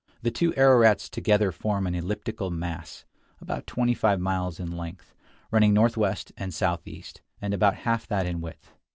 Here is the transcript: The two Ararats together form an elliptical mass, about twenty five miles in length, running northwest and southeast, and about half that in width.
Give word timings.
The 0.23 0.31
two 0.31 0.51
Ararats 0.57 1.09
together 1.11 1.51
form 1.51 1.85
an 1.85 1.93
elliptical 1.93 2.49
mass, 2.49 3.05
about 3.39 3.67
twenty 3.67 3.93
five 3.93 4.19
miles 4.19 4.59
in 4.59 4.71
length, 4.75 5.13
running 5.51 5.75
northwest 5.75 6.31
and 6.37 6.51
southeast, 6.51 7.21
and 7.39 7.53
about 7.53 7.75
half 7.75 8.07
that 8.07 8.25
in 8.25 8.41
width. 8.41 8.73